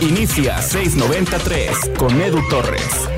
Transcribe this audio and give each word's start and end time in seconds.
Inicia 0.00 0.62
693 0.62 1.90
con 1.98 2.20
Edu 2.20 2.40
Torres. 2.48 3.08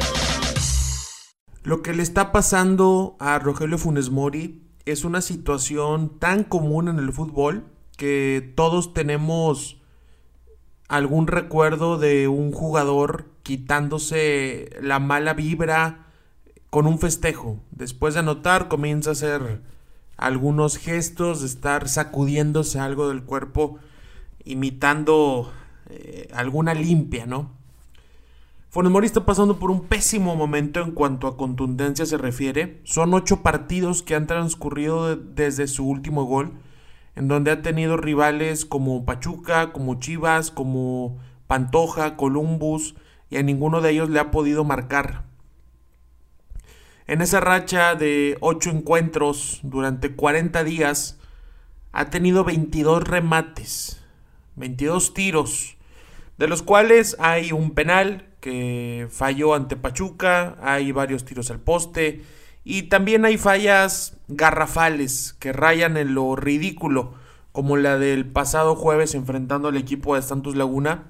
Lo 1.62 1.82
que 1.82 1.92
le 1.92 2.02
está 2.02 2.32
pasando 2.32 3.16
a 3.20 3.38
Rogelio 3.38 3.76
Funes 3.76 4.10
Mori 4.10 4.62
es 4.86 5.04
una 5.04 5.20
situación 5.20 6.18
tan 6.18 6.42
común 6.42 6.88
en 6.88 6.98
el 6.98 7.12
fútbol 7.12 7.66
que 7.96 8.52
todos 8.56 8.94
tenemos 8.94 9.80
algún 10.88 11.26
recuerdo 11.26 11.98
de 11.98 12.28
un 12.28 12.50
jugador 12.50 13.26
quitándose 13.42 14.70
la 14.80 14.98
mala 14.98 15.34
vibra 15.34 16.06
con 16.70 16.86
un 16.86 16.98
festejo. 16.98 17.60
Después 17.70 18.14
de 18.14 18.20
anotar 18.20 18.68
comienza 18.68 19.10
a 19.10 19.12
hacer 19.12 19.62
algunos 20.16 20.78
gestos, 20.78 21.40
de 21.40 21.46
estar 21.46 21.88
sacudiéndose 21.88 22.78
algo 22.78 23.08
del 23.08 23.22
cuerpo, 23.22 23.78
imitando 24.44 25.52
eh, 25.88 26.28
alguna 26.32 26.74
limpia, 26.74 27.26
¿no? 27.26 27.50
Funes 28.70 29.04
está 29.04 29.26
pasando 29.26 29.58
por 29.58 29.72
un 29.72 29.86
pésimo 29.88 30.36
momento 30.36 30.80
en 30.80 30.92
cuanto 30.92 31.26
a 31.26 31.36
contundencia 31.36 32.06
se 32.06 32.16
refiere. 32.16 32.80
Son 32.84 33.12
ocho 33.14 33.42
partidos 33.42 34.04
que 34.04 34.14
han 34.14 34.28
transcurrido 34.28 35.16
desde 35.16 35.66
su 35.66 35.88
último 35.88 36.22
gol, 36.24 36.52
en 37.16 37.26
donde 37.26 37.50
ha 37.50 37.62
tenido 37.62 37.96
rivales 37.96 38.64
como 38.64 39.04
Pachuca, 39.04 39.72
como 39.72 39.98
Chivas, 39.98 40.52
como 40.52 41.18
Pantoja, 41.48 42.16
Columbus, 42.16 42.94
y 43.28 43.38
a 43.38 43.42
ninguno 43.42 43.80
de 43.80 43.90
ellos 43.90 44.08
le 44.08 44.20
ha 44.20 44.30
podido 44.30 44.62
marcar. 44.62 45.24
En 47.08 47.22
esa 47.22 47.40
racha 47.40 47.96
de 47.96 48.38
ocho 48.40 48.70
encuentros 48.70 49.58
durante 49.64 50.14
40 50.14 50.62
días, 50.62 51.18
ha 51.90 52.08
tenido 52.08 52.44
22 52.44 53.02
remates, 53.02 53.99
22 54.56 55.14
tiros, 55.14 55.76
de 56.38 56.48
los 56.48 56.62
cuales 56.62 57.16
hay 57.18 57.52
un 57.52 57.72
penal 57.72 58.26
que 58.40 59.08
falló 59.10 59.54
ante 59.54 59.76
Pachuca, 59.76 60.56
hay 60.62 60.92
varios 60.92 61.24
tiros 61.24 61.50
al 61.50 61.60
poste 61.60 62.22
y 62.64 62.84
también 62.84 63.24
hay 63.24 63.38
fallas 63.38 64.16
garrafales 64.28 65.34
que 65.38 65.52
rayan 65.52 65.96
en 65.96 66.14
lo 66.14 66.36
ridículo, 66.36 67.14
como 67.52 67.76
la 67.76 67.98
del 67.98 68.26
pasado 68.26 68.76
jueves 68.76 69.14
enfrentando 69.14 69.68
al 69.68 69.76
equipo 69.76 70.14
de 70.14 70.22
Santos 70.22 70.56
Laguna, 70.56 71.04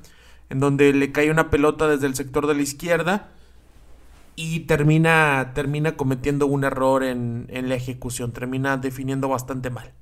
en 0.48 0.58
donde 0.58 0.92
le 0.92 1.12
cae 1.12 1.30
una 1.30 1.50
pelota 1.50 1.86
desde 1.86 2.06
el 2.06 2.14
sector 2.14 2.46
de 2.46 2.54
la 2.54 2.62
izquierda 2.62 3.28
y 4.36 4.60
termina, 4.60 5.52
termina 5.54 5.96
cometiendo 5.96 6.46
un 6.46 6.64
error 6.64 7.04
en, 7.04 7.46
en 7.50 7.68
la 7.68 7.74
ejecución, 7.74 8.32
termina 8.32 8.76
definiendo 8.78 9.28
bastante 9.28 9.70
mal. 9.70 9.92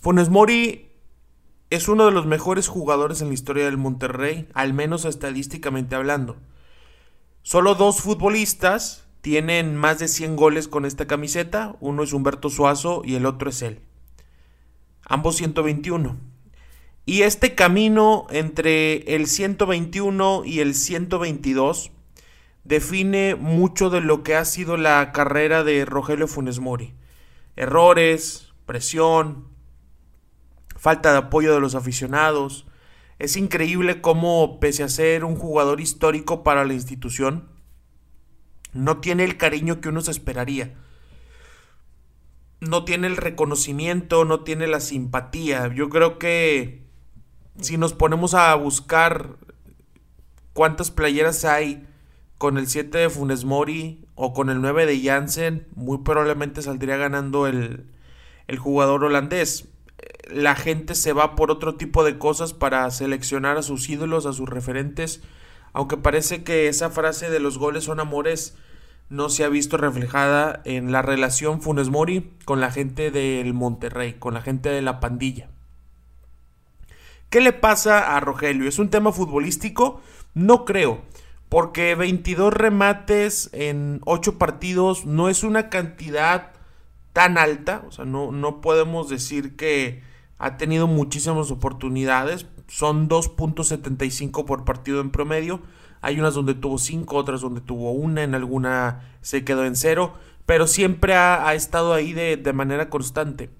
Funes 0.00 0.30
Mori 0.30 0.85
es 1.70 1.88
uno 1.88 2.06
de 2.06 2.12
los 2.12 2.26
mejores 2.26 2.68
jugadores 2.68 3.20
en 3.20 3.28
la 3.28 3.34
historia 3.34 3.64
del 3.64 3.76
Monterrey, 3.76 4.48
al 4.54 4.72
menos 4.72 5.04
estadísticamente 5.04 5.94
hablando. 5.94 6.36
Solo 7.42 7.74
dos 7.74 8.00
futbolistas 8.00 9.06
tienen 9.20 9.76
más 9.76 9.98
de 9.98 10.08
100 10.08 10.36
goles 10.36 10.68
con 10.68 10.84
esta 10.84 11.06
camiseta, 11.06 11.76
uno 11.80 12.04
es 12.04 12.12
Humberto 12.12 12.50
Suazo 12.50 13.02
y 13.04 13.16
el 13.16 13.26
otro 13.26 13.50
es 13.50 13.62
él. 13.62 13.80
Ambos 15.04 15.36
121. 15.36 16.16
Y 17.04 17.22
este 17.22 17.54
camino 17.54 18.26
entre 18.30 19.14
el 19.14 19.26
121 19.26 20.44
y 20.44 20.60
el 20.60 20.74
122 20.74 21.92
define 22.64 23.36
mucho 23.36 23.90
de 23.90 24.00
lo 24.00 24.24
que 24.24 24.34
ha 24.34 24.44
sido 24.44 24.76
la 24.76 25.12
carrera 25.12 25.62
de 25.62 25.84
Rogelio 25.84 26.26
Funes 26.26 26.58
Mori. 26.58 26.94
Errores, 27.54 28.52
presión, 28.66 29.55
falta 30.86 31.10
de 31.10 31.18
apoyo 31.18 31.52
de 31.52 31.58
los 31.58 31.74
aficionados. 31.74 32.64
Es 33.18 33.36
increíble 33.36 34.00
cómo, 34.00 34.60
pese 34.60 34.84
a 34.84 34.88
ser 34.88 35.24
un 35.24 35.34
jugador 35.34 35.80
histórico 35.80 36.44
para 36.44 36.64
la 36.64 36.74
institución, 36.74 37.48
no 38.72 38.98
tiene 38.98 39.24
el 39.24 39.36
cariño 39.36 39.80
que 39.80 39.88
uno 39.88 40.00
se 40.00 40.12
esperaría. 40.12 40.76
No 42.60 42.84
tiene 42.84 43.08
el 43.08 43.16
reconocimiento, 43.16 44.24
no 44.24 44.44
tiene 44.44 44.68
la 44.68 44.78
simpatía. 44.78 45.74
Yo 45.74 45.88
creo 45.88 46.20
que 46.20 46.84
si 47.60 47.78
nos 47.78 47.92
ponemos 47.92 48.34
a 48.34 48.54
buscar 48.54 49.38
cuántas 50.52 50.92
playeras 50.92 51.44
hay 51.44 51.84
con 52.38 52.58
el 52.58 52.68
7 52.68 52.96
de 52.96 53.10
Funes 53.10 53.44
Mori 53.44 54.06
o 54.14 54.32
con 54.32 54.50
el 54.50 54.60
9 54.60 54.86
de 54.86 55.02
Jansen, 55.02 55.66
muy 55.74 55.98
probablemente 56.04 56.62
saldría 56.62 56.96
ganando 56.96 57.48
el, 57.48 57.90
el 58.46 58.58
jugador 58.60 59.02
holandés 59.02 59.68
la 60.28 60.54
gente 60.54 60.94
se 60.94 61.12
va 61.12 61.36
por 61.36 61.50
otro 61.50 61.76
tipo 61.76 62.04
de 62.04 62.18
cosas 62.18 62.52
para 62.52 62.90
seleccionar 62.90 63.56
a 63.56 63.62
sus 63.62 63.88
ídolos, 63.88 64.26
a 64.26 64.32
sus 64.32 64.48
referentes, 64.48 65.22
aunque 65.72 65.96
parece 65.96 66.42
que 66.42 66.68
esa 66.68 66.90
frase 66.90 67.30
de 67.30 67.40
los 67.40 67.58
goles 67.58 67.84
son 67.84 68.00
amores 68.00 68.56
no 69.08 69.28
se 69.28 69.44
ha 69.44 69.48
visto 69.48 69.76
reflejada 69.76 70.62
en 70.64 70.90
la 70.90 71.02
relación 71.02 71.62
Funes 71.62 71.90
Mori 71.90 72.32
con 72.44 72.60
la 72.60 72.72
gente 72.72 73.10
del 73.10 73.54
Monterrey, 73.54 74.14
con 74.14 74.34
la 74.34 74.40
gente 74.42 74.68
de 74.68 74.82
la 74.82 75.00
pandilla. 75.00 75.48
¿Qué 77.30 77.40
le 77.40 77.52
pasa 77.52 78.16
a 78.16 78.20
Rogelio? 78.20 78.68
¿Es 78.68 78.78
un 78.78 78.88
tema 78.88 79.12
futbolístico? 79.12 80.00
No 80.34 80.64
creo, 80.64 81.02
porque 81.48 81.94
22 81.94 82.52
remates 82.52 83.50
en 83.52 84.00
8 84.04 84.38
partidos 84.38 85.06
no 85.06 85.28
es 85.28 85.44
una 85.44 85.68
cantidad 85.68 86.52
tan 87.12 87.38
alta, 87.38 87.82
o 87.86 87.92
sea, 87.92 88.04
no, 88.04 88.32
no 88.32 88.60
podemos 88.60 89.08
decir 89.08 89.56
que 89.56 90.02
ha 90.38 90.56
tenido 90.56 90.86
muchísimas 90.86 91.50
oportunidades, 91.50 92.46
son 92.68 93.08
2.75 93.08 94.44
por 94.44 94.64
partido 94.64 95.00
en 95.00 95.10
promedio, 95.10 95.62
hay 96.00 96.20
unas 96.20 96.34
donde 96.34 96.54
tuvo 96.54 96.78
5, 96.78 97.16
otras 97.16 97.40
donde 97.40 97.60
tuvo 97.60 97.92
una, 97.92 98.22
en 98.22 98.34
alguna 98.34 99.00
se 99.22 99.44
quedó 99.44 99.64
en 99.64 99.76
cero, 99.76 100.14
pero 100.44 100.66
siempre 100.66 101.14
ha, 101.14 101.52
estado 101.54 101.92
ahí 101.94 102.12
de, 102.12 102.52
manera 102.52 102.88
constante. 102.88 103.50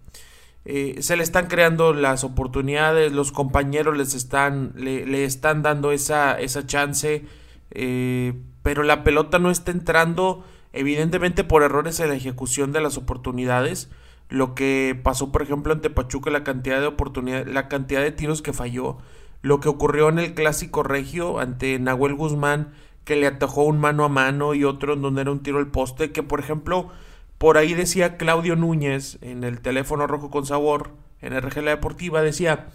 Eh, 0.64 0.96
se 1.00 1.16
le 1.16 1.22
están 1.22 1.46
creando 1.46 1.94
las 1.94 2.24
oportunidades, 2.24 3.12
los 3.12 3.32
compañeros 3.32 3.96
les 3.96 4.14
están, 4.14 4.72
le, 4.76 5.24
están 5.24 5.62
dando 5.62 5.92
esa, 5.92 6.38
esa 6.38 6.66
chance, 6.66 7.24
eh, 7.70 8.34
pero 8.62 8.82
la 8.82 9.02
pelota 9.02 9.38
no 9.38 9.50
está 9.50 9.70
entrando 9.70 10.44
evidentemente 10.72 11.42
por 11.42 11.62
errores 11.62 11.98
en 12.00 12.10
la 12.10 12.14
ejecución 12.16 12.72
de 12.72 12.80
las 12.80 12.96
oportunidades 12.96 13.88
lo 14.28 14.54
que 14.54 14.98
pasó 15.02 15.32
por 15.32 15.42
ejemplo 15.42 15.72
ante 15.72 15.90
Pachuca 15.90 16.30
la 16.30 16.44
cantidad 16.44 16.80
de 16.80 16.86
oportunidades 16.86 17.46
la 17.46 17.68
cantidad 17.68 18.02
de 18.02 18.12
tiros 18.12 18.42
que 18.42 18.52
falló 18.52 18.98
lo 19.42 19.60
que 19.60 19.68
ocurrió 19.68 20.08
en 20.08 20.18
el 20.18 20.34
clásico 20.34 20.82
regio 20.82 21.38
ante 21.38 21.78
Nahuel 21.78 22.14
Guzmán 22.14 22.72
que 23.04 23.16
le 23.16 23.26
atajó 23.26 23.64
un 23.64 23.78
mano 23.78 24.04
a 24.04 24.08
mano 24.08 24.54
y 24.54 24.64
otro 24.64 24.94
en 24.94 25.02
donde 25.02 25.20
era 25.20 25.30
un 25.30 25.42
tiro 25.42 25.58
al 25.58 25.68
poste 25.68 26.10
que 26.10 26.22
por 26.22 26.40
ejemplo 26.40 26.90
por 27.38 27.58
ahí 27.58 27.74
decía 27.74 28.16
Claudio 28.16 28.56
Núñez 28.56 29.18
en 29.20 29.44
el 29.44 29.60
teléfono 29.60 30.06
rojo 30.06 30.30
con 30.30 30.46
sabor 30.46 30.90
en 31.20 31.40
RG 31.40 31.62
La 31.62 31.70
Deportiva 31.70 32.22
decía 32.22 32.68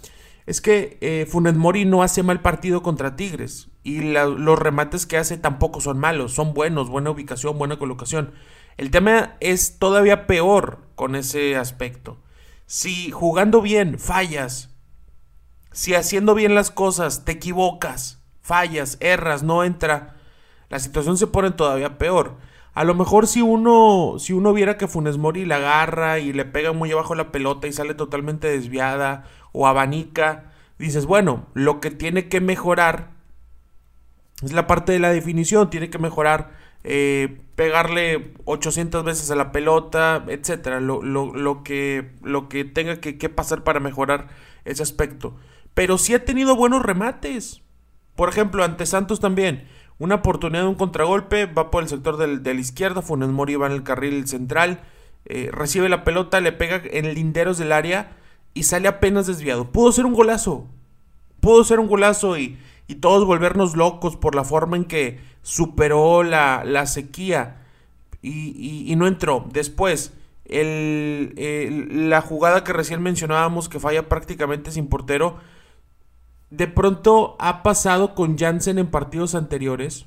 es 0.46 0.60
que 0.60 0.98
eh, 1.00 1.26
Funes 1.28 1.54
Mori 1.54 1.84
no 1.84 2.02
hace 2.02 2.22
mal 2.22 2.40
partido 2.40 2.82
contra 2.82 3.16
Tigres 3.16 3.68
y 3.84 4.00
los 4.00 4.58
remates 4.58 5.06
que 5.06 5.16
hace 5.16 5.38
tampoco 5.38 5.80
son 5.80 5.98
malos, 5.98 6.32
son 6.32 6.54
buenos, 6.54 6.88
buena 6.88 7.10
ubicación, 7.10 7.58
buena 7.58 7.78
colocación. 7.78 8.32
El 8.76 8.90
tema 8.90 9.36
es 9.40 9.78
todavía 9.78 10.26
peor 10.26 10.81
con 10.94 11.16
ese 11.16 11.56
aspecto. 11.56 12.18
Si 12.66 13.10
jugando 13.10 13.60
bien 13.60 13.98
fallas, 13.98 14.70
si 15.72 15.94
haciendo 15.94 16.34
bien 16.34 16.54
las 16.54 16.70
cosas 16.70 17.24
te 17.24 17.32
equivocas, 17.32 18.22
fallas, 18.40 18.98
erras, 19.00 19.42
no 19.42 19.64
entra, 19.64 20.16
la 20.68 20.78
situación 20.78 21.16
se 21.16 21.26
pone 21.26 21.50
todavía 21.50 21.98
peor. 21.98 22.36
A 22.74 22.84
lo 22.84 22.94
mejor 22.94 23.26
si 23.26 23.42
uno, 23.42 24.14
si 24.18 24.32
uno 24.32 24.52
viera 24.52 24.78
que 24.78 24.88
Funes 24.88 25.18
Mori 25.18 25.44
la 25.44 25.56
agarra 25.56 26.18
y 26.18 26.32
le 26.32 26.46
pega 26.46 26.72
muy 26.72 26.90
abajo 26.90 27.14
la 27.14 27.30
pelota 27.30 27.66
y 27.66 27.72
sale 27.72 27.94
totalmente 27.94 28.48
desviada 28.48 29.24
o 29.52 29.66
abanica, 29.66 30.52
dices, 30.78 31.04
bueno, 31.04 31.46
lo 31.52 31.80
que 31.80 31.90
tiene 31.90 32.28
que 32.28 32.40
mejorar 32.40 33.10
es 34.42 34.52
la 34.52 34.66
parte 34.66 34.92
de 34.92 34.98
la 34.98 35.10
definición, 35.10 35.70
tiene 35.70 35.90
que 35.90 35.98
mejorar 35.98 36.61
eh, 36.84 37.38
pegarle 37.54 38.34
800 38.44 39.04
veces 39.04 39.30
a 39.30 39.36
la 39.36 39.52
pelota, 39.52 40.24
etcétera, 40.28 40.80
lo, 40.80 41.02
lo, 41.02 41.62
que, 41.62 42.12
lo 42.22 42.48
que 42.48 42.64
tenga 42.64 43.00
que, 43.00 43.28
pasar 43.28 43.62
para 43.62 43.80
mejorar 43.80 44.28
ese 44.64 44.82
aspecto. 44.82 45.36
Pero 45.74 45.98
sí 45.98 46.14
ha 46.14 46.24
tenido 46.24 46.56
buenos 46.56 46.82
remates. 46.82 47.62
Por 48.16 48.28
ejemplo, 48.28 48.64
ante 48.64 48.86
Santos 48.86 49.20
también. 49.20 49.68
Una 49.98 50.16
oportunidad 50.16 50.62
de 50.62 50.68
un 50.68 50.74
contragolpe, 50.74 51.46
va 51.46 51.70
por 51.70 51.82
el 51.82 51.88
sector 51.88 52.16
de 52.16 52.54
la 52.54 52.60
izquierda, 52.60 53.02
Funes 53.02 53.28
Mori 53.28 53.54
va 53.54 53.66
en 53.66 53.72
el 53.72 53.84
carril 53.84 54.26
central, 54.26 54.80
eh, 55.26 55.50
recibe 55.52 55.88
la 55.88 56.02
pelota, 56.02 56.40
le 56.40 56.50
pega 56.50 56.82
en 56.84 57.14
linderos 57.14 57.58
del 57.58 57.70
área 57.70 58.16
y 58.54 58.64
sale 58.64 58.88
apenas 58.88 59.28
desviado. 59.28 59.70
Pudo 59.70 59.92
ser 59.92 60.04
un 60.04 60.14
golazo, 60.14 60.66
pudo 61.40 61.62
ser 61.62 61.78
un 61.78 61.86
golazo 61.86 62.36
y, 62.36 62.58
y 62.88 62.96
todos 62.96 63.24
volvernos 63.24 63.76
locos 63.76 64.16
por 64.16 64.34
la 64.34 64.42
forma 64.42 64.76
en 64.76 64.86
que 64.86 65.20
superó 65.42 66.22
la, 66.22 66.62
la 66.64 66.86
sequía 66.86 67.62
y, 68.22 68.90
y, 68.90 68.96
no 68.96 69.06
entró. 69.06 69.46
Después, 69.52 70.12
la 70.48 72.20
jugada 72.20 72.64
que 72.64 72.72
recién 72.72 73.02
mencionábamos 73.02 73.68
que 73.68 73.80
falla 73.80 74.08
prácticamente 74.08 74.70
sin 74.70 74.88
portero, 74.88 75.38
de 76.50 76.68
pronto 76.68 77.36
ha 77.40 77.62
pasado 77.62 78.14
con 78.14 78.38
Jansen 78.38 78.78
en 78.78 78.90
partidos 78.90 79.34
anteriores, 79.34 80.06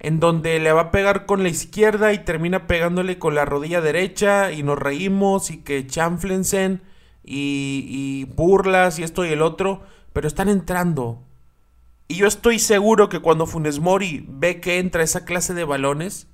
en 0.00 0.18
donde 0.18 0.58
le 0.58 0.72
va 0.72 0.80
a 0.80 0.90
pegar 0.90 1.26
con 1.26 1.42
la 1.42 1.50
izquierda 1.50 2.12
y 2.12 2.24
termina 2.24 2.66
pegándole 2.66 3.18
con 3.18 3.34
la 3.34 3.44
rodilla 3.44 3.80
derecha 3.80 4.50
y 4.50 4.62
nos 4.62 4.78
reímos 4.78 5.50
y 5.50 5.58
que 5.58 5.86
Chanflensen 5.86 6.82
y 7.22 8.24
burlas 8.34 8.98
y 8.98 9.04
esto 9.04 9.24
y 9.24 9.28
el 9.28 9.42
otro, 9.42 9.82
pero 10.12 10.26
están 10.26 10.48
entrando. 10.48 11.22
Y 12.10 12.16
yo 12.16 12.26
estoy 12.26 12.58
seguro 12.58 13.08
que 13.08 13.20
cuando 13.20 13.46
Funes 13.46 13.78
Mori 13.78 14.26
ve 14.28 14.60
que 14.60 14.80
entra 14.80 15.04
esa 15.04 15.24
clase 15.24 15.54
de 15.54 15.62
balones, 15.62 16.26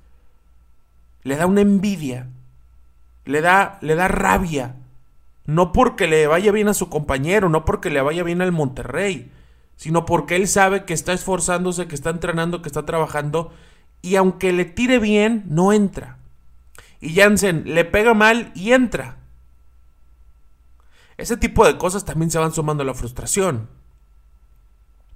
le 1.21 1.35
da 1.35 1.45
una 1.45 1.61
envidia, 1.61 2.29
le 3.25 3.41
da, 3.41 3.77
le 3.81 3.93
da 3.93 4.07
rabia. 4.07 4.73
No 5.45 5.73
porque 5.73 6.07
le 6.07 6.25
vaya 6.25 6.51
bien 6.51 6.67
a 6.67 6.73
su 6.73 6.89
compañero, 6.89 7.47
no 7.47 7.63
porque 7.63 7.91
le 7.91 8.01
vaya 8.01 8.23
bien 8.23 8.41
al 8.41 8.51
Monterrey, 8.51 9.31
sino 9.75 10.03
porque 10.07 10.35
él 10.35 10.47
sabe 10.47 10.83
que 10.83 10.95
está 10.95 11.13
esforzándose, 11.13 11.87
que 11.87 11.93
está 11.93 12.09
entrenando, 12.09 12.63
que 12.63 12.69
está 12.69 12.83
trabajando, 12.83 13.53
y 14.01 14.15
aunque 14.15 14.53
le 14.53 14.65
tire 14.65 14.97
bien, 14.97 15.43
no 15.45 15.73
entra. 15.73 16.17
Y 16.99 17.13
Jansen 17.13 17.75
le 17.75 17.85
pega 17.85 18.15
mal 18.15 18.51
y 18.55 18.71
entra. 18.71 19.17
Ese 21.17 21.37
tipo 21.37 21.67
de 21.67 21.77
cosas 21.77 22.03
también 22.03 22.31
se 22.31 22.39
van 22.39 22.51
sumando 22.51 22.81
a 22.81 22.87
la 22.87 22.95
frustración. 22.95 23.76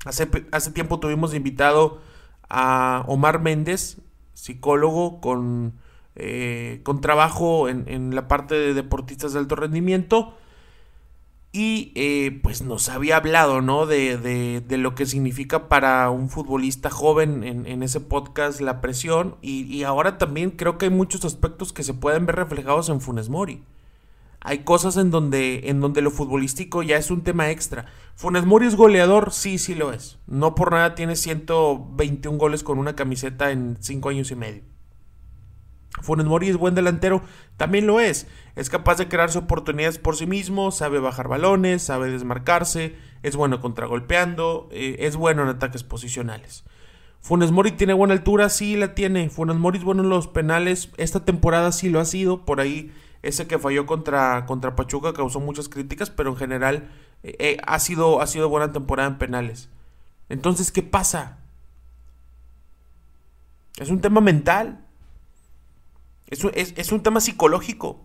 Hace, 0.05 0.29
hace 0.51 0.71
tiempo 0.71 0.99
tuvimos 0.99 1.33
invitado 1.33 2.01
a 2.49 3.03
Omar 3.07 3.39
Méndez, 3.41 3.97
psicólogo 4.33 5.21
con, 5.21 5.73
eh, 6.15 6.81
con 6.83 7.01
trabajo 7.01 7.69
en, 7.69 7.87
en 7.87 8.15
la 8.15 8.27
parte 8.27 8.55
de 8.55 8.73
deportistas 8.73 9.33
de 9.33 9.39
alto 9.39 9.55
rendimiento 9.55 10.35
y 11.53 11.91
eh, 11.95 12.39
pues 12.41 12.61
nos 12.61 12.87
había 12.87 13.17
hablado, 13.17 13.61
¿no? 13.61 13.85
De, 13.85 14.17
de, 14.17 14.61
de, 14.61 14.77
lo 14.77 14.95
que 14.95 15.05
significa 15.05 15.67
para 15.67 16.09
un 16.09 16.29
futbolista 16.29 16.89
joven 16.89 17.43
en, 17.43 17.65
en 17.67 17.83
ese 17.83 17.99
podcast 17.99 18.61
la 18.61 18.79
presión. 18.79 19.35
Y, 19.41 19.63
y, 19.63 19.83
ahora 19.83 20.17
también 20.17 20.51
creo 20.51 20.77
que 20.77 20.85
hay 20.85 20.91
muchos 20.91 21.25
aspectos 21.25 21.73
que 21.73 21.83
se 21.83 21.93
pueden 21.93 22.25
ver 22.25 22.37
reflejados 22.37 22.87
en 22.87 23.01
Funes 23.01 23.27
Mori. 23.27 23.63
Hay 24.43 24.59
cosas 24.59 24.97
en 24.97 25.11
donde, 25.11 25.69
en 25.69 25.81
donde 25.81 26.01
lo 26.01 26.09
futbolístico 26.09 26.81
ya 26.81 26.97
es 26.97 27.11
un 27.11 27.23
tema 27.23 27.51
extra. 27.51 27.85
Funes 28.15 28.45
Mori 28.45 28.65
es 28.65 28.75
goleador, 28.75 29.31
sí, 29.31 29.59
sí 29.59 29.75
lo 29.75 29.93
es. 29.93 30.17
No 30.25 30.55
por 30.55 30.71
nada 30.71 30.95
tiene 30.95 31.15
121 31.15 32.37
goles 32.39 32.63
con 32.63 32.79
una 32.79 32.95
camiseta 32.95 33.51
en 33.51 33.77
5 33.79 34.09
años 34.09 34.31
y 34.31 34.35
medio. 34.35 34.63
Funes 36.01 36.25
Mori 36.25 36.49
es 36.49 36.57
buen 36.57 36.73
delantero, 36.73 37.21
también 37.57 37.85
lo 37.85 37.99
es. 37.99 38.25
Es 38.55 38.71
capaz 38.71 38.95
de 38.95 39.07
crearse 39.07 39.37
oportunidades 39.37 39.99
por 39.99 40.15
sí 40.15 40.25
mismo, 40.25 40.71
sabe 40.71 40.99
bajar 40.99 41.27
balones, 41.27 41.83
sabe 41.83 42.09
desmarcarse, 42.09 42.95
es 43.21 43.35
bueno 43.35 43.61
contragolpeando, 43.61 44.69
eh, 44.71 44.95
es 44.99 45.15
bueno 45.17 45.43
en 45.43 45.49
ataques 45.49 45.83
posicionales. 45.83 46.63
Funes 47.19 47.51
Mori 47.51 47.73
tiene 47.73 47.93
buena 47.93 48.15
altura, 48.15 48.49
sí 48.49 48.75
la 48.75 48.95
tiene. 48.95 49.29
Funes 49.29 49.57
Mori 49.57 49.77
es 49.77 49.83
bueno 49.83 50.01
en 50.01 50.09
los 50.09 50.27
penales, 50.27 50.89
esta 50.97 51.23
temporada 51.25 51.71
sí 51.71 51.89
lo 51.89 51.99
ha 51.99 52.05
sido, 52.05 52.45
por 52.45 52.59
ahí 52.59 52.91
ese 53.23 53.47
que 53.47 53.59
falló 53.59 53.85
contra, 53.85 54.45
contra 54.45 54.75
Pachuca 54.75 55.13
causó 55.13 55.39
muchas 55.39 55.69
críticas, 55.69 56.09
pero 56.09 56.31
en 56.31 56.37
general 56.37 56.91
eh, 57.23 57.35
eh, 57.39 57.57
ha, 57.65 57.79
sido, 57.79 58.21
ha 58.21 58.27
sido 58.27 58.49
buena 58.49 58.71
temporada 58.71 59.09
en 59.09 59.17
penales. 59.17 59.69
Entonces, 60.29 60.71
¿qué 60.71 60.81
pasa? 60.81 61.37
Es 63.77 63.89
un 63.89 64.01
tema 64.01 64.21
mental. 64.21 64.85
Es 66.27 66.91
un, 66.93 67.03
tema 67.03 67.19
psicológico. 67.19 67.99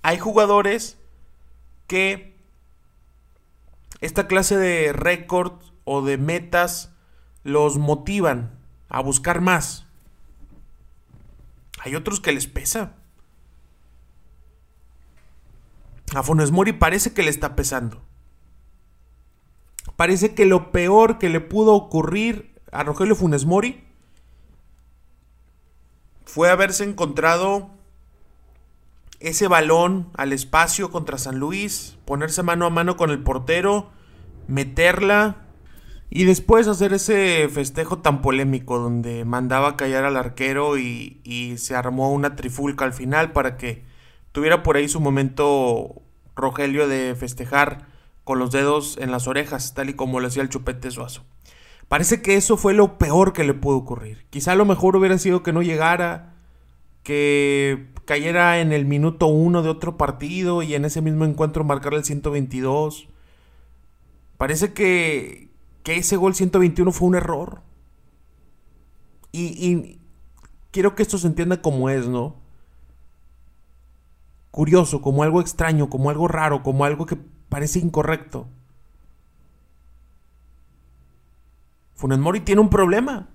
Hay 0.00 0.18
jugadores 0.18 0.96
que 1.86 2.34
esta 4.00 4.26
clase 4.26 4.56
de 4.56 4.94
récord 4.94 5.60
o 5.84 6.00
de 6.00 6.16
metas 6.16 6.94
los 7.44 7.76
motivan 7.76 8.58
a 8.88 9.02
buscar 9.02 9.42
más. 9.42 9.86
Hay 11.84 11.96
otros 11.96 12.20
que 12.20 12.30
les 12.30 12.46
pesa. 12.46 12.94
A 16.14 16.22
Funes 16.22 16.52
Mori 16.52 16.72
parece 16.72 17.12
que 17.12 17.24
le 17.24 17.30
está 17.30 17.56
pesando. 17.56 18.00
Parece 19.96 20.32
que 20.34 20.46
lo 20.46 20.70
peor 20.70 21.18
que 21.18 21.28
le 21.28 21.40
pudo 21.40 21.74
ocurrir 21.74 22.54
a 22.70 22.84
Rogelio 22.84 23.16
Funes 23.16 23.46
Mori 23.46 23.84
fue 26.24 26.50
haberse 26.50 26.84
encontrado 26.84 27.70
ese 29.18 29.48
balón 29.48 30.10
al 30.16 30.32
espacio 30.32 30.92
contra 30.92 31.18
San 31.18 31.38
Luis, 31.38 31.98
ponerse 32.04 32.44
mano 32.44 32.66
a 32.66 32.70
mano 32.70 32.96
con 32.96 33.10
el 33.10 33.24
portero, 33.24 33.90
meterla 34.46 35.48
y 36.14 36.24
después 36.24 36.68
hacer 36.68 36.92
ese 36.92 37.48
festejo 37.48 37.98
tan 38.00 38.20
polémico 38.20 38.78
donde 38.78 39.24
mandaba 39.24 39.78
callar 39.78 40.04
al 40.04 40.18
arquero 40.18 40.76
y, 40.76 41.20
y, 41.24 41.56
se 41.56 41.74
armó 41.74 42.12
una 42.12 42.36
trifulca 42.36 42.84
al 42.84 42.92
final 42.92 43.32
para 43.32 43.56
que 43.56 43.82
tuviera 44.30 44.62
por 44.62 44.76
ahí 44.76 44.88
su 44.88 45.00
momento 45.00 46.02
Rogelio 46.36 46.86
de 46.86 47.14
festejar 47.14 47.86
con 48.24 48.38
los 48.38 48.52
dedos 48.52 48.98
en 48.98 49.10
las 49.10 49.26
orejas, 49.26 49.72
tal 49.72 49.88
y 49.88 49.94
como 49.94 50.20
lo 50.20 50.28
hacía 50.28 50.42
el 50.42 50.50
chupete 50.50 50.90
suazo. 50.90 51.24
Parece 51.88 52.20
que 52.20 52.36
eso 52.36 52.58
fue 52.58 52.74
lo 52.74 52.98
peor 52.98 53.32
que 53.32 53.44
le 53.44 53.54
pudo 53.54 53.76
ocurrir. 53.78 54.26
Quizá 54.28 54.54
lo 54.54 54.66
mejor 54.66 54.96
hubiera 54.96 55.16
sido 55.16 55.42
que 55.42 55.54
no 55.54 55.62
llegara, 55.62 56.34
que 57.02 57.88
cayera 58.04 58.60
en 58.60 58.72
el 58.72 58.84
minuto 58.84 59.26
uno 59.28 59.62
de 59.62 59.70
otro 59.70 59.96
partido 59.96 60.62
y 60.62 60.74
en 60.74 60.84
ese 60.84 61.00
mismo 61.00 61.24
encuentro 61.24 61.64
marcar 61.64 61.94
el 61.94 62.04
122. 62.04 63.08
Parece 64.36 64.72
que, 64.74 65.51
que 65.82 65.96
ese 65.96 66.16
gol 66.16 66.34
121 66.34 66.92
fue 66.92 67.08
un 67.08 67.14
error. 67.16 67.60
Y, 69.32 69.98
quiero 70.70 70.94
que 70.94 71.02
esto 71.02 71.18
se 71.18 71.26
entienda 71.26 71.62
como 71.62 71.88
es, 71.88 72.06
¿no? 72.06 72.36
Curioso, 74.50 75.00
como 75.00 75.22
algo 75.22 75.40
extraño, 75.40 75.88
como 75.88 76.10
algo 76.10 76.28
raro, 76.28 76.62
como 76.62 76.84
algo 76.84 77.06
que 77.06 77.16
parece 77.48 77.78
incorrecto. 77.78 78.46
Funes 81.94 82.18
Mori 82.18 82.40
tiene 82.40 82.60
un 82.60 82.68
problema. 82.68 83.28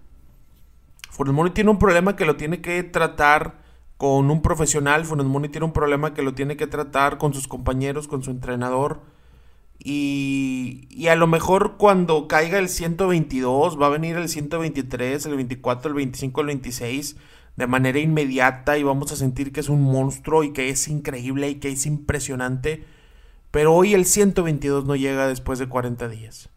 Funes 1.09 1.33
Mori 1.33 1.51
tiene 1.51 1.71
un 1.71 1.79
problema 1.79 2.15
que 2.15 2.25
lo 2.25 2.35
tiene 2.35 2.61
que 2.61 2.83
tratar 2.83 3.59
con 3.97 4.29
un 4.29 4.41
profesional. 4.41 5.05
Funes 5.05 5.25
Mori 5.25 5.49
tiene 5.49 5.65
un 5.65 5.73
problema 5.73 6.13
que 6.13 6.21
lo 6.21 6.35
tiene 6.35 6.57
que 6.57 6.67
tratar 6.67 7.17
con 7.17 7.33
sus 7.33 7.47
compañeros, 7.47 8.07
con 8.07 8.21
su 8.21 8.29
entrenador. 8.29 9.01
Y, 9.89 11.07
a 11.07 11.15
lo 11.15 11.27
mejor 11.27 11.77
cuando 11.77 12.27
caiga 12.27 12.59
el 12.59 12.67
122, 12.67 13.81
va 13.81 13.85
a 13.85 13.89
venir 13.89 14.17
el 14.17 14.27
123, 14.27 15.25
el 15.25 15.35
24, 15.37 15.87
el 15.87 15.95
25, 15.95 16.41
el 16.41 16.47
26 16.47 17.15
de 17.55 17.67
manera 17.67 17.97
inmediata 17.97 18.77
y 18.77 18.83
vamos 18.83 19.13
a 19.13 19.15
sentir 19.15 19.53
que 19.53 19.61
es 19.61 19.69
un 19.69 19.81
monstruo 19.81 20.43
y 20.43 20.51
que 20.51 20.67
es 20.67 20.89
increíble 20.89 21.49
y 21.49 21.55
que 21.55 21.69
es 21.69 21.85
impresionante. 21.85 22.83
Pero 23.49 23.73
hoy 23.73 23.93
el 23.93 24.05
122 24.05 24.83
no 24.83 24.97
llega 24.97 25.25
después 25.25 25.57
de 25.57 25.69
40 25.69 26.09
días. 26.09 26.49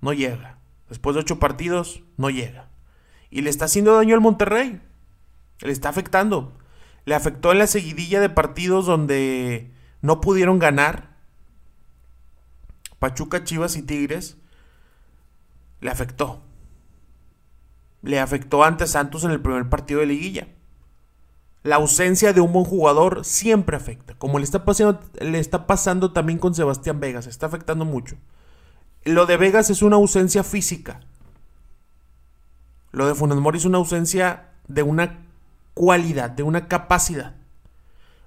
No 0.00 0.12
llega. 0.12 0.58
Después 0.88 1.14
de 1.14 1.20
ocho 1.20 1.38
partidos, 1.38 2.02
no 2.16 2.30
llega. 2.30 2.68
Y 3.30 3.42
le 3.42 3.50
está 3.50 3.66
haciendo 3.66 3.94
daño 3.94 4.16
al 4.16 4.20
Monterrey. 4.20 4.80
Le 5.60 5.70
está 5.70 5.90
afectando. 5.90 6.58
Le 7.04 7.14
afectó 7.14 7.52
en 7.52 7.58
la 7.58 7.68
seguidilla 7.68 8.20
de 8.20 8.28
partidos 8.28 8.86
donde 8.86 9.70
no 10.02 10.20
pudieron 10.20 10.58
ganar. 10.58 11.15
Pachuca, 12.98 13.44
Chivas 13.44 13.76
y 13.76 13.82
Tigres. 13.82 14.36
Le 15.80 15.90
afectó. 15.90 16.42
Le 18.02 18.20
afectó 18.20 18.64
ante 18.64 18.86
Santos 18.86 19.24
en 19.24 19.30
el 19.30 19.40
primer 19.40 19.68
partido 19.68 20.00
de 20.00 20.06
liguilla. 20.06 20.48
La 21.62 21.76
ausencia 21.76 22.32
de 22.32 22.40
un 22.40 22.52
buen 22.52 22.64
jugador 22.64 23.24
siempre 23.24 23.76
afecta. 23.76 24.14
Como 24.14 24.38
le 24.38 24.44
está 24.44 24.64
pasando, 24.64 25.00
le 25.20 25.38
está 25.38 25.66
pasando 25.66 26.12
también 26.12 26.38
con 26.38 26.54
Sebastián 26.54 27.00
Vegas. 27.00 27.26
Está 27.26 27.46
afectando 27.46 27.84
mucho. 27.84 28.16
Lo 29.04 29.26
de 29.26 29.36
Vegas 29.36 29.70
es 29.70 29.82
una 29.82 29.96
ausencia 29.96 30.44
física. 30.44 31.00
Lo 32.92 33.06
de 33.06 33.14
Funes 33.14 33.38
Mori 33.38 33.58
es 33.58 33.64
una 33.64 33.78
ausencia 33.78 34.50
de 34.68 34.82
una 34.82 35.26
cualidad, 35.74 36.30
de 36.30 36.42
una 36.42 36.68
capacidad. 36.68 37.34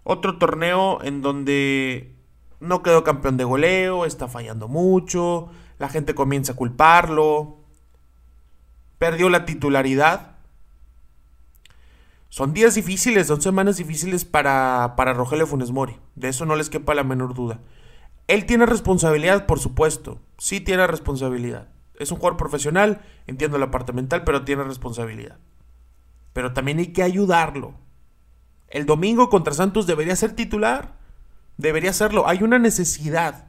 Otro 0.03 0.37
torneo 0.37 1.01
en 1.03 1.21
donde 1.21 2.15
no 2.59 2.83
quedó 2.83 3.03
campeón 3.03 3.37
de 3.37 3.43
goleo, 3.43 4.05
está 4.05 4.27
fallando 4.27 4.67
mucho, 4.67 5.49
la 5.77 5.89
gente 5.89 6.15
comienza 6.15 6.53
a 6.53 6.55
culparlo, 6.55 7.57
perdió 8.97 9.29
la 9.29 9.45
titularidad. 9.45 10.35
Son 12.29 12.53
días 12.53 12.75
difíciles, 12.75 13.27
son 13.27 13.41
semanas 13.41 13.77
difíciles 13.77 14.23
para, 14.25 14.93
para 14.95 15.13
Rogelio 15.13 15.47
Funes 15.47 15.71
Mori, 15.71 15.97
de 16.15 16.29
eso 16.29 16.45
no 16.45 16.55
les 16.55 16.69
quepa 16.69 16.93
la 16.93 17.03
menor 17.03 17.33
duda. 17.33 17.59
Él 18.27 18.45
tiene 18.45 18.67
responsabilidad, 18.67 19.47
por 19.47 19.59
supuesto. 19.59 20.21
Sí 20.37 20.61
tiene 20.61 20.85
responsabilidad. 20.85 21.69
Es 21.97 22.11
un 22.11 22.17
jugador 22.17 22.37
profesional, 22.37 23.01
entiendo 23.25 23.57
la 23.57 23.71
parte 23.71 23.91
mental, 23.91 24.23
pero 24.23 24.45
tiene 24.45 24.63
responsabilidad. 24.63 25.39
pero 26.33 26.53
también 26.53 26.77
hay 26.77 26.93
que 26.93 27.03
ayudarlo. 27.03 27.73
El 28.67 28.85
domingo 28.85 29.29
contra 29.29 29.53
Santos 29.53 29.87
debería 29.87 30.15
ser 30.15 30.35
titular. 30.35 30.98
Debería 31.59 31.91
serlo. 31.91 32.25
Hay 32.25 32.41
una 32.41 32.57
necesidad 32.57 33.43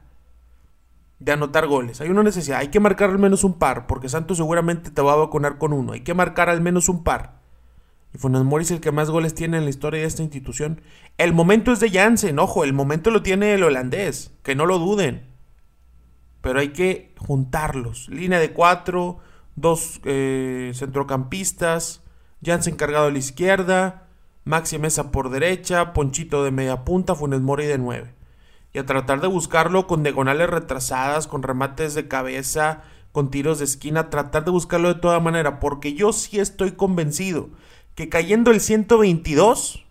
de 1.21 1.31
anotar 1.31 1.69
goles. 1.69 2.01
Hay 2.01 2.09
una 2.09 2.25
necesidad. 2.25 2.59
Hay 2.59 2.69
que 2.69 2.81
marcar 2.81 3.09
al 3.09 3.21
menos 3.21 3.45
un 3.45 3.57
par, 3.57 3.87
porque 3.87 4.09
Santos 4.09 4.39
seguramente 4.39 4.91
te 4.91 5.01
va 5.01 5.13
a 5.13 5.17
vacunar 5.17 5.59
con 5.59 5.73
uno. 5.73 5.93
Hay 5.93 6.01
que 6.01 6.13
marcar 6.13 6.49
al 6.49 6.61
menos 6.61 6.89
un 6.89 7.05
par. 7.05 7.39
Y 8.13 8.19
Funes 8.19 8.43
es 8.63 8.71
el 8.73 8.81
que 8.81 8.91
más 8.91 9.11
goles 9.11 9.37
tiene 9.37 9.59
en 9.59 9.65
la 9.65 9.71
historia 9.71 10.01
de 10.01 10.09
esta 10.09 10.25
institución. 10.25 10.81
El 11.19 11.33
momento 11.33 11.71
es 11.71 11.79
de 11.79 11.89
Jansen, 11.89 12.41
ojo, 12.41 12.65
el 12.65 12.73
momento 12.73 13.13
lo 13.13 13.23
tiene 13.23 13.55
el 13.55 13.63
holandés, 13.63 14.33
que 14.43 14.57
no 14.57 14.67
lo 14.67 14.81
duden. 14.81 15.29
Pero 16.41 16.59
hay 16.59 16.71
que 16.71 17.15
juntarlos. 17.17 18.09
Línea 18.09 18.41
de 18.41 18.53
cuatro, 18.53 19.19
dos 19.55 20.01
eh, 20.03 20.73
centrocampistas, 20.75 22.03
Jansen 22.45 22.75
cargado 22.75 23.07
a 23.07 23.13
la 23.13 23.19
izquierda, 23.19 24.09
Maxi 24.51 24.79
Mesa 24.79 25.11
por 25.11 25.31
derecha, 25.31 25.95
Ponchito 25.95 26.45
de 26.45 26.51
media 26.51 26.85
punta, 26.85 27.15
Funes 27.15 27.41
Mori 27.41 27.65
de 27.65 27.79
nueve 27.79 28.13
y 28.73 28.79
a 28.79 28.87
tratar 28.87 29.21
de 29.21 29.29
buscarlo 29.29 29.87
con 29.87 30.03
diagonales 30.03 30.51
retrasadas, 30.51 31.27
con 31.27 31.43
remates 31.43 31.95
de 31.95 32.09
cabeza, 32.09 32.83
con 33.13 33.31
tiros 33.31 33.59
de 33.59 33.65
esquina, 33.65 34.11
tratar 34.11 34.45
de 34.45 34.51
buscarlo 34.51 34.89
de 34.93 35.01
toda 35.01 35.19
manera, 35.21 35.59
porque 35.59 35.95
yo 35.95 36.13
sí 36.13 36.39
estoy 36.39 36.73
convencido 36.73 37.49
que 37.95 38.09
cayendo 38.09 38.51
el 38.51 38.61
122 38.61 39.85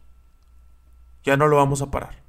ya 1.24 1.38
no 1.38 1.48
lo 1.48 1.58
vamos 1.58 1.82
a 1.82 1.92
parar. 1.92 2.20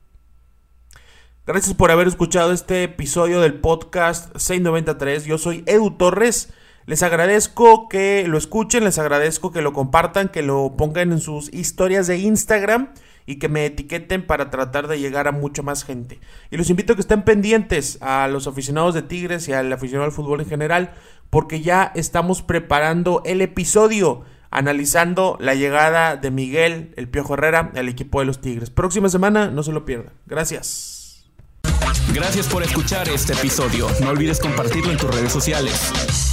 Gracias 1.47 1.75
por 1.75 1.91
haber 1.91 2.07
escuchado 2.07 2.53
este 2.53 2.85
episodio 2.85 3.41
del 3.41 3.55
podcast 3.55 4.37
693. 4.37 5.25
Yo 5.25 5.39
soy 5.39 5.65
Edu 5.67 5.93
Torres. 5.93 6.53
Les 6.87 7.03
agradezco 7.03 7.89
que 7.89 8.25
lo 8.27 8.39
escuchen, 8.39 8.85
les 8.85 8.99
agradezco 8.99 9.53
que 9.53 9.63
lo 9.63 9.73
compartan, 9.73 10.29
que 10.29 10.43
lo 10.43 10.75
pongan 10.77 11.13
en 11.13 11.21
sus 11.21 11.53
historias 11.53 12.07
de 12.07 12.19
Instagram 12.19 12.93
y 13.27 13.37
que 13.37 13.49
me 13.49 13.67
etiqueten 13.67 14.27
para 14.27 14.51
tratar 14.51 14.89
de 14.89 14.99
llegar 14.99 15.29
a 15.29 15.33
mucha 15.33 15.63
más 15.63 15.85
gente. 15.85 16.19
Y 16.51 16.57
los 16.57 16.71
invito 16.71 16.93
a 16.93 16.97
que 16.97 17.03
estén 17.03 17.23
pendientes 17.23 17.99
a 18.01 18.27
los 18.29 18.47
aficionados 18.47 18.95
de 18.95 19.03
Tigres 19.03 19.47
y 19.49 19.53
al 19.53 19.73
aficionado 19.73 20.07
al 20.07 20.13
fútbol 20.13 20.41
en 20.41 20.49
general, 20.49 20.95
porque 21.29 21.61
ya 21.61 21.93
estamos 21.95 22.43
preparando 22.43 23.23
el 23.25 23.41
episodio 23.41 24.25
analizando 24.51 25.37
la 25.41 25.55
llegada 25.55 26.17
de 26.17 26.31
Miguel, 26.31 26.93
el 26.97 27.09
Piojo 27.09 27.35
Herrera, 27.35 27.71
al 27.75 27.89
equipo 27.89 28.21
de 28.21 28.27
los 28.27 28.41
Tigres. 28.41 28.71
Próxima 28.71 29.09
semana, 29.09 29.49
no 29.49 29.63
se 29.63 29.73
lo 29.73 29.85
pierdan. 29.85 30.13
Gracias. 30.27 31.25
Gracias 32.13 32.49
por 32.49 32.63
escuchar 32.63 33.09
este 33.09 33.33
episodio. 33.33 33.87
No 34.01 34.11
olvides 34.11 34.41
compartirlo 34.41 34.91
en 34.91 34.99
tus 34.99 35.15
redes 35.15 35.33
sociales. 35.33 36.30